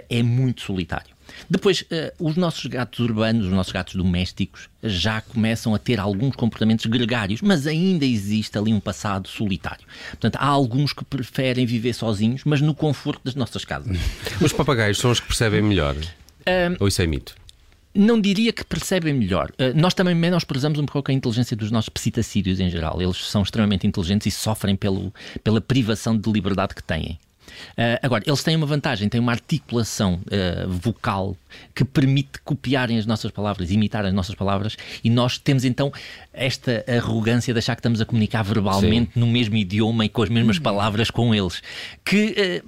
é 0.09 0.23
muito 0.23 0.63
solitário. 0.63 1.15
Depois, 1.49 1.83
uh, 1.83 2.13
os 2.19 2.37
nossos 2.37 2.67
gatos 2.67 2.99
urbanos, 3.01 3.47
os 3.47 3.53
nossos 3.53 3.73
gatos 3.73 3.95
domésticos, 3.95 4.69
já 4.83 5.21
começam 5.21 5.75
a 5.75 5.79
ter 5.79 6.01
alguns 6.01 6.35
comportamentos 6.35 6.87
gregários, 6.87 7.41
mas 7.41 7.67
ainda 7.67 8.05
existe 8.05 8.57
ali 8.59 8.73
um 8.73 8.81
passado 8.81 9.29
solitário. 9.29 9.85
Portanto, 10.11 10.37
há 10.37 10.47
alguns 10.47 10.93
que 10.93 11.05
preferem 11.05 11.67
viver 11.67 11.93
sozinhos, 11.93 12.43
mas 12.45 12.61
no 12.61 12.75
conforto 12.75 13.21
das 13.25 13.35
nossas 13.35 13.65
casas. 13.65 13.97
Os 14.41 14.53
papagaios 14.53 14.99
são 14.99 15.11
os 15.11 15.21
que 15.21 15.27
percebem 15.27 15.63
melhor? 15.63 15.95
Um, 15.95 16.77
Ou 16.81 16.89
isso 16.89 17.03
é 17.03 17.07
mito? 17.07 17.35
Não 17.95 18.21
diria 18.21 18.53
que 18.53 18.65
percebem 18.65 19.13
melhor. 19.13 19.51
Uh, 19.53 19.79
nós 19.79 19.95
também 19.95 20.15
menosprezamos 20.15 20.79
um 20.79 20.87
pouco 20.87 21.11
a 21.11 21.15
inteligência 21.15 21.57
dos 21.57 21.71
nossos 21.71 21.89
psitacídeos 21.89 22.61
em 22.61 22.71
geral. 22.71 23.03
Eles 23.03 23.29
são 23.29 23.43
extremamente 23.43 23.87
inteligentes 23.87 24.27
e 24.27 24.31
sofrem 24.31 24.77
pelo, 24.77 25.13
pela 25.43 25.61
privação 25.61 26.17
de 26.17 26.31
liberdade 26.31 26.75
que 26.75 26.83
têm. 26.83 27.19
Uh, 27.73 27.99
agora, 28.03 28.23
eles 28.27 28.43
têm 28.43 28.55
uma 28.57 28.67
vantagem, 28.67 29.09
têm 29.09 29.21
uma 29.21 29.33
articulação 29.33 30.21
uh, 30.27 30.69
vocal 30.69 31.37
que 31.75 31.85
permite 31.85 32.41
copiarem 32.45 32.97
as 32.97 33.07
nossas 33.07 33.31
palavras, 33.31 33.71
imitar 33.71 34.05
as 34.05 34.13
nossas 34.13 34.35
palavras, 34.35 34.77
e 35.03 35.11
nós 35.11 35.37
temos 35.37 35.65
então 35.65 35.93
esta 36.33 36.85
arrogância 36.89 37.53
de 37.53 37.59
achar 37.59 37.75
que 37.75 37.81
estamos 37.81 38.01
a 38.01 38.05
comunicar 38.05 38.43
verbalmente 38.43 39.13
Sim. 39.15 39.21
no 39.21 39.27
mesmo 39.27 39.57
idioma 39.57 40.05
e 40.05 40.09
com 40.09 40.23
as 40.23 40.29
mesmas 40.29 40.57
uhum. 40.57 40.63
palavras 40.63 41.11
com 41.11 41.35
eles. 41.35 41.63
Que. 42.05 42.63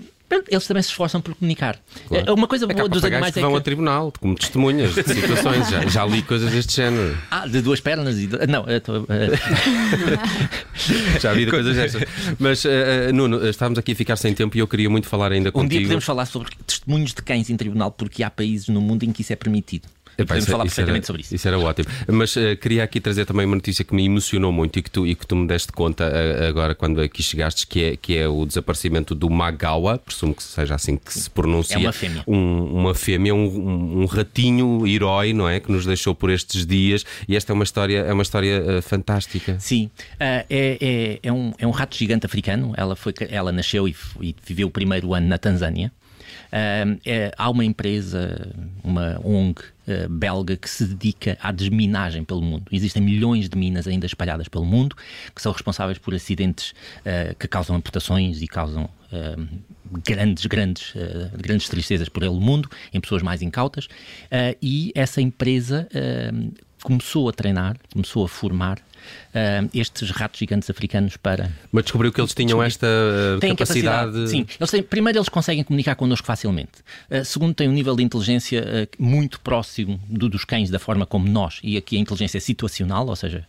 Eles 0.49 0.67
também 0.67 0.83
se 0.83 0.89
esforçam 0.91 1.21
por 1.21 1.35
comunicar. 1.35 1.79
Claro. 2.09 2.25
É 2.27 2.33
uma 2.33 2.47
coisa 2.47 2.67
boa 2.67 2.87
é 2.87 2.89
dos 2.89 3.05
animais 3.05 3.33
que 3.33 3.41
é 3.41 3.43
vão 3.43 3.53
que... 3.53 3.59
a 3.59 3.61
tribunal 3.61 4.13
como 4.21 4.35
testemunhas 4.35 4.95
de 4.95 5.03
situações. 5.03 5.69
já, 5.69 5.87
já, 5.87 6.07
li 6.07 6.23
coisas 6.23 6.51
deste 6.51 6.77
género. 6.77 7.17
Ah, 7.31 7.47
de 7.47 7.61
duas 7.61 7.81
pernas 7.81 8.19
e 8.19 8.27
de... 8.27 8.47
não, 8.47 8.65
tô... 8.83 9.07
já 11.21 11.33
vi 11.33 11.47
coisas 11.47 11.77
destas. 11.77 12.03
Mas 12.39 12.65
uh, 12.65 13.13
Nuno, 13.13 13.47
estávamos 13.47 13.79
aqui 13.79 13.93
a 13.93 13.97
ficar 13.97 14.17
sem 14.17 14.35
tempo 14.35 14.57
e 14.57 14.61
eu 14.61 14.69
queria 14.69 14.89
muito 14.89 15.09
falar 15.09 15.33
ainda 15.33 15.53
contigo. 15.53 15.67
Um 15.67 15.79
dia 15.79 15.83
podemos 15.83 16.05
falar 16.05 16.27
sobre 16.27 16.51
testemunhos 16.67 17.15
de 17.15 17.23
cães 17.23 17.51
em 17.51 17.57
tribunal 17.57 17.91
porque 17.91 18.23
há 18.23 18.31
países 18.31 18.69
no 18.69 18.81
mundo 18.81 19.05
em 19.05 19.13
que 19.13 19.23
isso 19.23 19.33
é 19.33 19.37
permitido. 19.37 19.89
Epá, 20.23 20.35
podemos 20.35 20.49
falar 20.49 20.67
isso 20.67 20.77
perfeitamente 20.77 21.05
era, 21.05 21.07
sobre 21.07 21.23
isso. 21.23 21.35
Isso 21.35 21.49
era 21.49 21.59
ótimo. 21.59 21.89
Mas 22.09 22.37
uh, 22.37 22.57
queria 22.61 22.85
aqui 22.85 23.01
trazer 23.01 23.25
também 23.25 23.47
uma 23.47 23.57
notícia 23.57 23.85
que 23.85 23.95
me 23.95 24.05
emocionou 24.05 24.53
muito 24.53 24.79
e 24.79 24.83
que 24.83 24.91
tu, 24.91 25.07
e 25.07 25.15
que 25.15 25.27
tu 25.27 25.37
me 25.37 25.47
deste 25.47 25.73
conta 25.73 26.05
uh, 26.05 26.49
agora 26.49 26.75
quando 26.75 27.01
aqui 27.01 27.23
chegaste, 27.23 27.67
que 27.67 27.85
é, 27.85 27.97
que 27.97 28.17
é 28.17 28.29
o 28.29 28.45
desaparecimento 28.47 29.15
do 29.15 29.29
Magawa, 29.29 29.99
presumo 29.99 30.35
que 30.35 30.43
seja 30.43 30.75
assim 30.75 30.97
que 30.97 31.13
se 31.13 31.29
pronuncia. 31.31 31.77
É 31.77 31.81
uma 31.81 31.93
fêmea. 31.93 32.25
Um, 32.27 32.65
uma 32.65 32.95
fêmea, 32.95 33.35
um, 33.35 34.03
um, 34.03 34.05
ratinho 34.07 34.87
herói, 34.87 35.33
não 35.33 35.49
é? 35.49 35.61
Que 35.61 35.71
nos 35.71 35.87
deixou 35.87 36.15
por 36.15 36.31
estes 36.31 36.67
dias 36.67 37.05
e 37.29 37.37
esta 37.37 37.53
é 37.53 37.55
uma 37.55 37.65
história, 37.65 37.99
é 37.99 38.13
uma 38.13 38.23
história 38.23 38.79
uh, 38.79 38.83
fantástica. 38.83 39.59
Sim, 39.59 39.91
é, 40.19 40.47
é, 40.49 41.21
é, 41.23 41.33
um, 41.33 41.53
é 41.59 41.67
um 41.67 41.71
rato 41.71 41.97
gigante 41.97 42.27
africano. 42.27 42.73
Ela, 42.77 42.97
foi, 42.97 43.13
ela 43.31 43.53
nasceu 43.53 43.89
e, 43.89 43.95
e 44.21 44.35
viveu 44.45 44.69
o 44.69 44.71
primeiro 44.71 45.15
ano 45.15 45.29
na 45.29 45.39
Tanzânia. 45.39 45.93
É, 46.53 47.33
há 47.39 47.49
uma 47.49 47.65
empresa, 47.65 48.53
uma 48.85 49.19
ONG 49.25 49.63
uh, 49.63 50.09
belga 50.11 50.55
que 50.55 50.69
se 50.69 50.85
dedica 50.85 51.39
à 51.41 51.51
desminagem 51.51 52.25
pelo 52.25 52.43
mundo. 52.43 52.65
Existem 52.71 53.03
milhões 53.03 53.49
de 53.49 53.57
minas 53.57 53.87
ainda 53.87 54.05
espalhadas 54.05 54.49
pelo 54.49 54.67
mundo 54.67 54.95
que 55.35 55.41
são 55.41 55.51
responsáveis 55.51 55.97
por 55.97 56.15
acidentes 56.15 56.73
uh, 57.01 57.35
que 57.39 57.49
causam 57.49 57.75
amputações 57.77 58.43
e 58.43 58.47
causam 58.47 58.89
grandes, 60.07 60.47
grandes, 60.47 60.95
grandes 61.37 61.69
tristezas 61.69 62.09
por 62.09 62.23
ele 62.23 62.33
mundo, 62.33 62.67
em 62.95 62.99
pessoas 62.99 63.23
mais 63.23 63.43
incautas. 63.43 63.87
e 64.63 64.91
essa 64.95 65.21
empresa 65.21 65.87
começou 66.83 67.29
a 67.29 67.33
treinar, 67.33 67.77
começou 67.93 68.25
a 68.25 68.29
formar 68.29 68.79
uh, 69.35 69.69
estes 69.75 70.11
ratos 70.11 70.39
gigantes 70.39 70.69
africanos 70.69 71.17
para. 71.17 71.51
Mas 71.71 71.85
descobriu 71.85 72.13
que 72.13 72.21
eles 72.21 72.35
tinham 72.35 72.63
esta 72.63 72.87
uh, 72.87 73.41
têm 73.41 73.55
capacidade... 73.55 74.13
capacidade. 74.13 74.31
Sim, 74.31 74.47
eles 74.59 74.71
têm, 74.71 74.83
primeiro 74.83 75.19
eles 75.19 75.29
conseguem 75.29 75.65
comunicar 75.65 75.95
connosco 75.95 76.27
facilmente. 76.27 76.73
Uh, 77.11 77.25
segundo, 77.25 77.55
têm 77.55 77.69
um 77.69 77.73
nível 77.73 77.97
de 77.97 78.03
inteligência 78.03 78.89
muito 78.99 79.41
próximo 79.41 80.01
do 80.09 80.29
dos 80.29 80.45
cães, 80.45 80.71
da 80.71 80.79
forma 80.79 81.05
como 81.05 81.29
nós, 81.29 81.61
e 81.63 81.77
aqui 81.77 81.97
a 81.97 82.01
inteligência 82.01 82.39
é 82.39 82.41
situacional, 82.41 83.07
ou 83.07 83.17
seja, 83.17 83.47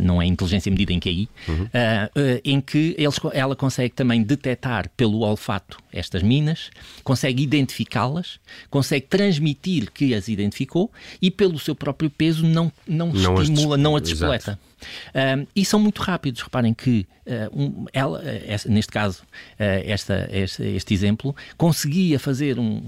não 0.00 0.22
é 0.22 0.26
inteligência 0.26 0.70
medida 0.70 0.92
em 0.92 1.00
QI, 1.00 1.28
uhum. 1.48 1.68
em 2.44 2.60
que 2.60 2.94
eles, 2.96 3.16
ela 3.32 3.56
consegue 3.56 3.94
também 3.94 4.22
detectar 4.22 4.88
pelo 4.96 5.20
olfato 5.20 5.78
estas 5.92 6.22
minas, 6.22 6.70
consegue 7.04 7.42
identificá-las, 7.42 8.38
consegue 8.70 9.06
transmitir 9.06 9.90
que 9.90 10.14
as 10.14 10.28
identificou 10.28 10.90
e 11.20 11.30
pelo 11.30 11.58
seu 11.58 11.74
próprio 11.74 12.10
peso 12.10 12.46
não, 12.46 12.72
não, 12.86 13.12
não 13.12 13.42
estimula, 13.42 13.76
não 13.76 13.96
as 13.96 14.02
despoleta. 14.02 14.58
Um, 15.14 15.46
e 15.54 15.64
são 15.64 15.80
muito 15.80 16.00
rápidos. 16.02 16.42
Reparem 16.42 16.74
que 16.74 17.06
uh, 17.26 17.60
um, 17.60 17.86
ela, 17.92 18.20
uh, 18.20 18.70
neste 18.70 18.92
caso, 18.92 19.22
uh, 19.22 19.82
esta, 19.84 20.28
este, 20.30 20.62
este, 20.62 20.94
exemplo, 20.94 21.34
conseguia 21.56 22.18
fazer 22.18 22.58
um, 22.58 22.82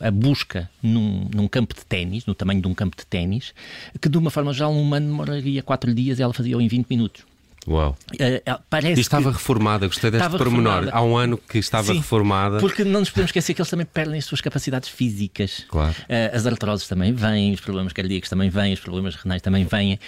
a 0.00 0.10
busca 0.10 0.70
num, 0.82 1.28
num 1.34 1.48
campo 1.48 1.74
de 1.74 1.84
ténis, 1.84 2.26
no 2.26 2.34
tamanho 2.34 2.60
de 2.60 2.68
um 2.68 2.74
campo 2.74 2.96
de 2.96 3.06
ténis, 3.06 3.54
que 4.00 4.08
de 4.08 4.18
uma 4.18 4.30
forma 4.30 4.52
geral 4.52 4.72
um 4.72 4.80
humano 4.80 5.06
demoraria 5.06 5.62
4 5.62 5.94
dias 5.94 6.18
e 6.18 6.22
ela 6.22 6.32
fazia 6.32 6.56
em 6.56 6.68
20 6.68 6.88
minutos. 6.88 7.33
Uau. 7.66 7.96
Uh, 8.12 8.62
parece 8.68 9.00
e 9.00 9.02
estava 9.02 9.30
que... 9.30 9.38
reformada, 9.38 9.86
gostei 9.86 10.10
deste 10.10 10.28
pormenor. 10.36 10.88
Há 10.92 11.02
um 11.02 11.16
ano 11.16 11.38
que 11.38 11.58
estava 11.58 11.92
Sim, 11.92 11.98
reformada. 11.98 12.58
Porque 12.58 12.84
não 12.84 13.00
nos 13.00 13.10
podemos 13.10 13.30
esquecer 13.30 13.54
que 13.54 13.60
eles 13.60 13.70
também 13.70 13.86
perdem 13.86 14.18
as 14.18 14.24
suas 14.26 14.40
capacidades 14.40 14.88
físicas. 14.88 15.64
Claro. 15.68 15.92
Uh, 15.92 16.36
as 16.36 16.46
artroses 16.46 16.86
também 16.86 17.12
vêm, 17.12 17.52
os 17.52 17.60
problemas 17.60 17.92
cardíacos 17.92 18.28
também 18.28 18.50
vêm, 18.50 18.74
os 18.74 18.80
problemas 18.80 19.14
renais 19.14 19.40
também 19.40 19.64
vêm, 19.64 19.94
uh, 19.94 19.98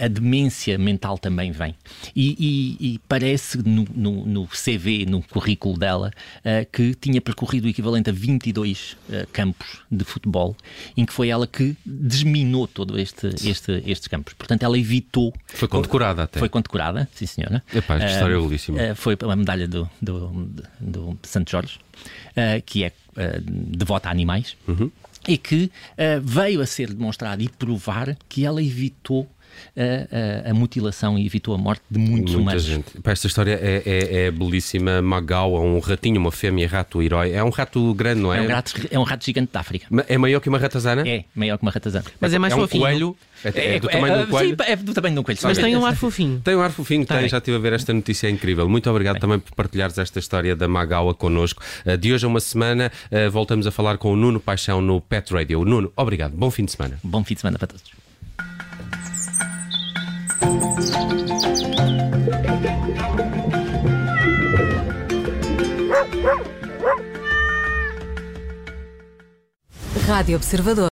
a, 0.00 0.04
a, 0.04 0.08
demência 0.08 0.78
mental 0.78 1.18
também 1.18 1.52
vem. 1.52 1.74
E, 2.16 2.36
e, 2.38 2.94
e 2.94 2.98
parece 3.06 3.58
no, 3.58 3.86
no, 3.94 4.26
no, 4.26 4.46
CV, 4.46 5.04
no 5.06 5.22
currículo 5.22 5.78
dela, 5.78 6.10
que 6.70 6.94
tinha 6.94 7.20
percorrido 7.20 7.66
o 7.66 7.68
equivalente 7.68 8.10
a 8.10 8.12
22 8.12 8.96
campos 9.32 9.80
de 9.90 10.04
futebol, 10.04 10.56
em 10.96 11.04
que 11.04 11.12
foi 11.12 11.28
ela 11.28 11.46
que 11.46 11.76
desminou 11.84 12.66
todo 12.66 12.98
este, 12.98 13.28
este, 13.48 13.82
estes 13.86 14.08
campos. 14.08 14.34
Portanto, 14.34 14.62
ela 14.62 14.78
evitou. 14.78 15.32
Foi 15.46 15.68
condecorada 15.68 16.21
até. 16.24 16.38
Foi 16.38 16.48
condecorada, 16.48 17.08
sim 17.14 17.26
senhora. 17.26 17.62
Epá, 17.74 17.96
esta 17.96 18.10
história 18.10 18.34
é 18.34 18.40
belíssima. 18.40 18.78
Uh, 18.82 18.94
foi 18.94 19.16
uma 19.22 19.36
medalha 19.36 19.68
do, 19.68 19.88
do, 20.00 20.48
do 20.80 21.18
Santo 21.22 21.50
Jorge, 21.50 21.78
uh, 22.30 22.62
que 22.64 22.84
é 22.84 22.92
devota 23.44 24.08
a 24.08 24.10
animais. 24.10 24.56
Uhum. 24.66 24.90
E 25.28 25.38
que 25.38 25.70
veio 26.20 26.60
a 26.60 26.66
ser 26.66 26.92
demonstrado 26.92 27.42
e 27.42 27.48
provar 27.48 28.16
que 28.28 28.44
ela 28.44 28.60
evitou 28.60 29.30
a, 29.76 30.48
a, 30.48 30.50
a, 30.50 30.54
mutilação 30.54 31.18
e 31.18 31.26
evitou 31.26 31.54
a 31.54 31.58
morte 31.58 31.82
de 31.90 31.98
muitos 31.98 32.34
Muita 32.34 32.38
humanos. 32.38 32.64
Gente. 32.64 32.86
esta 33.04 33.26
história 33.26 33.58
é, 33.60 33.82
é, 33.84 34.26
é 34.26 34.30
belíssima. 34.30 35.02
Magal, 35.02 35.54
um 35.54 35.78
ratinho, 35.78 36.20
uma 36.20 36.32
fêmea, 36.32 36.68
rato 36.68 37.02
herói. 37.02 37.32
É 37.32 37.42
um 37.42 37.50
rato 37.50 37.94
grande, 37.94 38.20
não 38.20 38.32
é? 38.32 38.38
É 38.38 38.42
um 38.42 38.48
rato, 38.48 38.72
é 38.90 38.98
um 38.98 39.02
rato 39.02 39.24
gigante 39.24 39.52
da 39.52 39.60
África. 39.60 39.86
É 40.08 40.18
maior 40.18 40.40
que 40.40 40.48
uma 40.48 40.58
ratazana? 40.58 41.06
É, 41.08 41.24
maior 41.34 41.56
que 41.58 41.62
uma 41.62 41.70
ratazana. 41.70 42.04
Mas 42.20 42.32
é 42.32 42.38
mais 42.38 42.52
é 42.52 42.56
um 42.56 42.68
coelho. 42.68 43.16
É, 43.44 43.48
é, 43.48 43.76
é 43.76 43.80
do 43.80 43.88
tamanho 43.88 44.20
do 44.20 44.30
coelho? 44.30 44.48
Sim, 44.48 44.56
é 44.66 44.76
do 44.76 44.94
tamanho 44.94 45.14
do 45.16 45.24
coelho. 45.24 45.40
Mas 45.42 45.58
tem 45.58 45.76
um 45.76 45.84
ar 45.84 45.96
fofinho. 45.96 46.40
Tem 46.40 46.54
um 46.54 46.60
ar 46.60 46.70
fofinho, 46.70 47.04
tem. 47.04 47.28
Já 47.28 47.38
estive 47.38 47.56
a 47.56 47.60
ver 47.60 47.72
esta 47.72 47.92
notícia, 47.92 48.26
é 48.26 48.30
incrível. 48.30 48.68
Muito 48.68 48.88
obrigado 48.88 49.14
Bem. 49.14 49.20
também 49.20 49.38
por 49.38 49.54
partilhares 49.54 49.98
esta 49.98 50.18
história 50.18 50.54
da 50.54 50.68
Magawa 50.68 51.14
connosco. 51.14 51.62
Eh, 51.84 51.96
de 51.96 52.12
hoje 52.12 52.24
a 52.24 52.28
uma 52.28 52.40
semana 52.40 52.92
eh, 53.10 53.28
voltamos 53.28 53.66
a 53.66 53.70
falar 53.70 53.98
com 53.98 54.12
o 54.12 54.16
Nuno 54.16 54.40
Paixão 54.40 54.80
no 54.80 55.00
Pet 55.00 55.32
Radio. 55.32 55.64
Nuno, 55.64 55.92
obrigado. 55.96 56.32
Bom 56.32 56.50
fim 56.50 56.64
de 56.64 56.72
semana. 56.72 56.98
Bom 57.02 57.24
fim 57.24 57.34
de 57.34 57.40
semana 57.40 57.58
para 57.58 57.68
todos. 57.68 58.01
Rádio 70.06 70.36
Observador. 70.36 70.90